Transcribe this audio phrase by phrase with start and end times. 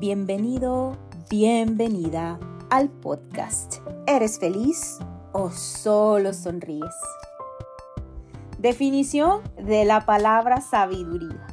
[0.00, 0.96] Bienvenido,
[1.28, 2.38] bienvenida
[2.70, 3.78] al podcast.
[4.06, 5.00] ¿Eres feliz
[5.32, 6.94] o solo sonríes?
[8.60, 11.44] Definición de la palabra sabiduría.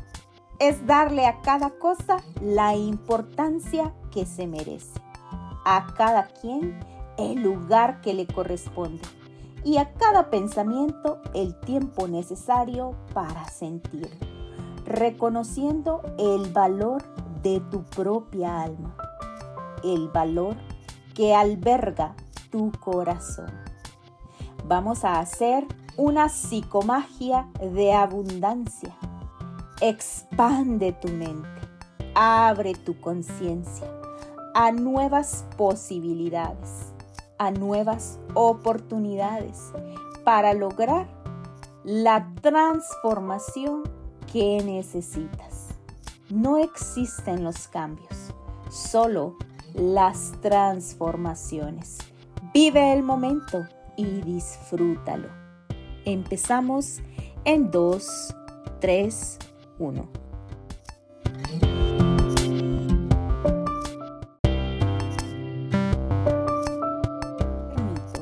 [0.59, 5.01] Es darle a cada cosa la importancia que se merece,
[5.65, 6.79] a cada quien
[7.17, 9.01] el lugar que le corresponde
[9.63, 14.11] y a cada pensamiento el tiempo necesario para sentir,
[14.85, 17.14] reconociendo el valor
[17.45, 18.97] de tu propia alma,
[19.83, 20.55] el valor
[21.13, 22.15] que alberga
[22.49, 23.51] tu corazón.
[24.67, 25.63] Vamos a hacer
[25.95, 28.95] una psicomagia de abundancia.
[29.79, 31.47] Expande tu mente,
[32.15, 33.91] abre tu conciencia
[34.55, 36.93] a nuevas posibilidades,
[37.37, 39.71] a nuevas oportunidades
[40.23, 41.07] para lograr
[41.83, 43.83] la transformación
[44.33, 45.64] que necesitas.
[46.31, 48.33] No existen los cambios,
[48.71, 49.35] solo
[49.75, 51.99] las transformaciones.
[52.51, 53.63] Vive el momento
[53.95, 55.29] y disfrútalo.
[56.03, 57.01] Empezamos
[57.43, 58.35] en 2,
[58.81, 59.37] 3,
[59.77, 60.09] 1.
[67.69, 68.21] Permito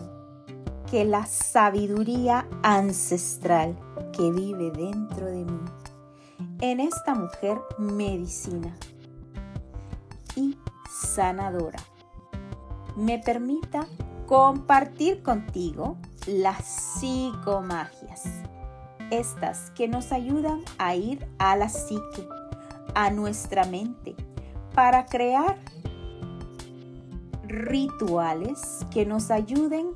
[0.91, 3.77] que la sabiduría ancestral
[4.11, 5.82] que vive dentro de mí
[6.63, 8.73] en esta mujer medicina
[10.37, 10.57] y
[10.89, 11.79] sanadora.
[12.95, 13.85] Me permita
[14.27, 18.23] compartir contigo las psicomagias,
[19.11, 22.25] estas que nos ayudan a ir a la psique,
[22.95, 24.15] a nuestra mente,
[24.73, 25.57] para crear
[27.45, 29.91] rituales que nos ayuden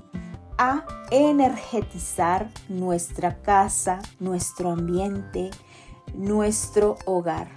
[0.57, 5.51] a energetizar nuestra casa, nuestro ambiente,
[6.13, 7.49] nuestro hogar.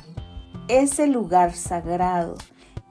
[0.69, 2.35] Ese lugar sagrado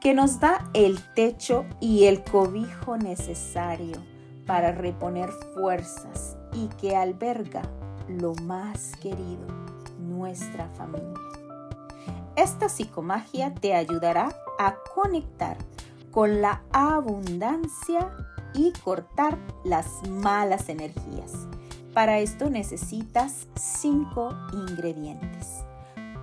[0.01, 3.97] que nos da el techo y el cobijo necesario
[4.45, 7.61] para reponer fuerzas y que alberga
[8.07, 9.45] lo más querido,
[9.99, 11.13] nuestra familia.
[12.35, 15.57] Esta psicomagia te ayudará a conectar
[16.11, 18.09] con la abundancia
[18.53, 21.47] y cortar las malas energías
[21.99, 25.65] para esto necesitas 5 ingredientes.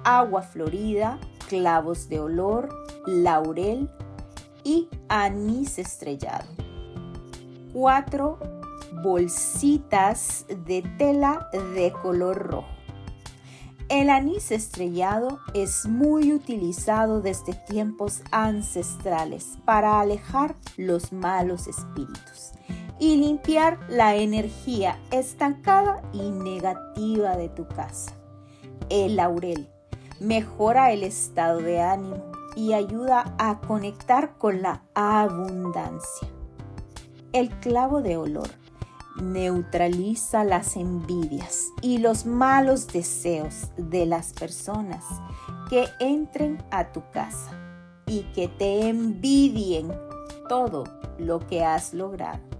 [0.04, 1.18] Agua florida,
[1.50, 2.70] clavos de olor,
[3.06, 3.90] laurel
[4.64, 6.46] y anís estrellado.
[7.74, 8.38] 4
[9.02, 12.68] bolsitas de tela de color rojo.
[13.90, 22.54] El anís estrellado es muy utilizado desde tiempos ancestrales para alejar los malos espíritus
[22.98, 28.12] y limpiar la energía estancada y negativa de tu casa.
[28.88, 29.68] El laurel
[30.20, 36.28] mejora el estado de ánimo y ayuda a conectar con la abundancia.
[37.32, 38.48] El clavo de olor
[39.20, 45.04] neutraliza las envidias y los malos deseos de las personas
[45.68, 47.50] que entren a tu casa
[48.06, 49.92] y que te envidien
[50.48, 50.84] todo
[51.18, 52.55] lo que has logrado.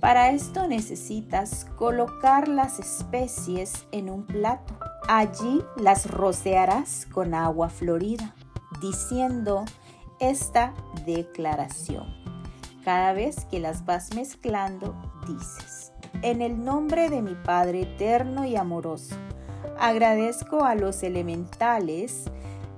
[0.00, 4.74] Para esto necesitas colocar las especies en un plato.
[5.06, 8.34] Allí las rociarás con agua florida,
[8.80, 9.66] diciendo
[10.18, 10.72] esta
[11.04, 12.06] declaración.
[12.82, 14.94] Cada vez que las vas mezclando,
[15.28, 19.16] dices, en el nombre de mi Padre eterno y amoroso,
[19.78, 22.24] agradezco a los elementales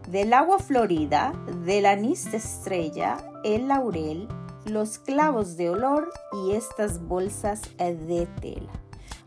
[0.08, 1.32] del agua florida,
[1.64, 4.26] del anís de estrella, el laurel,
[4.64, 8.72] los clavos de olor y estas bolsas de tela,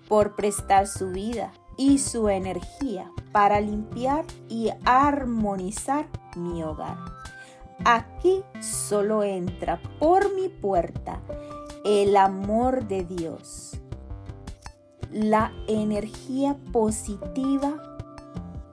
[0.07, 6.97] por prestar su vida y su energía para limpiar y armonizar mi hogar.
[7.83, 11.21] Aquí solo entra por mi puerta
[11.83, 13.77] el amor de Dios,
[15.11, 17.99] la energía positiva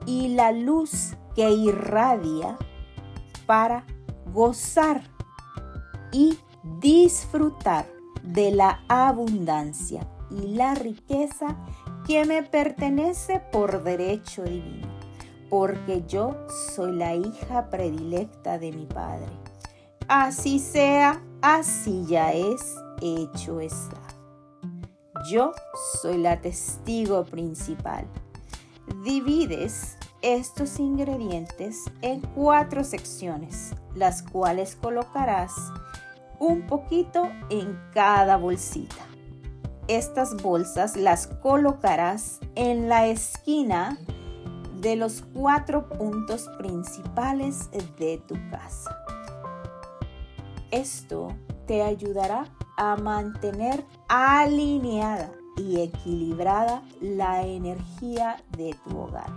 [0.05, 2.57] y la luz que irradia
[3.45, 3.85] para
[4.33, 5.03] gozar
[6.11, 7.85] y disfrutar
[8.23, 11.57] de la abundancia y la riqueza
[12.07, 14.87] que me pertenece por derecho divino,
[15.49, 16.35] porque yo
[16.75, 19.31] soy la hija predilecta de mi Padre.
[20.07, 24.01] Así sea, así ya es, hecho está.
[25.29, 25.53] Yo
[26.01, 28.05] soy la testigo principal.
[29.03, 35.53] Divides estos ingredientes en cuatro secciones, las cuales colocarás
[36.43, 39.01] un poquito en cada bolsita.
[39.87, 43.97] Estas bolsas las colocarás en la esquina
[44.75, 48.97] de los cuatro puntos principales de tu casa.
[50.69, 51.29] Esto
[51.65, 52.45] te ayudará
[52.75, 59.31] a mantener alineada y equilibrada la energía de tu hogar,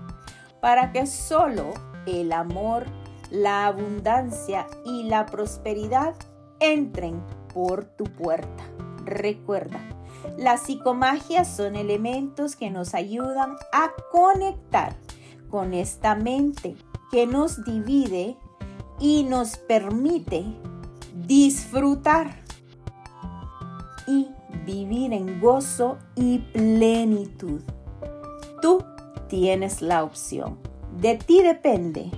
[0.61, 1.73] para que solo
[2.07, 2.87] el amor,
[3.31, 6.15] la abundancia y la prosperidad
[6.61, 7.23] entren
[7.53, 8.65] por tu puerta.
[9.05, 9.81] Recuerda,
[10.37, 14.97] las psicomagias son elementos que nos ayudan a conectar
[15.49, 16.77] con esta mente
[17.11, 18.37] que nos divide
[18.99, 20.45] y nos permite
[21.27, 22.43] disfrutar
[24.07, 24.29] y
[24.65, 27.63] vivir en gozo y plenitud.
[28.61, 28.85] Tú
[29.29, 30.59] tienes la opción.
[31.01, 32.11] De ti depende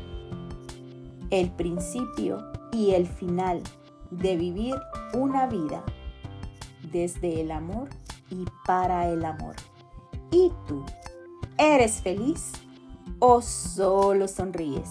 [1.30, 3.62] el principio y el final
[4.10, 4.74] de vivir
[5.14, 5.82] una vida
[6.92, 7.88] desde el amor
[8.30, 9.56] y para el amor.
[10.30, 10.84] ¿Y tú?
[11.56, 12.52] ¿Eres feliz
[13.18, 14.90] o solo sonríes?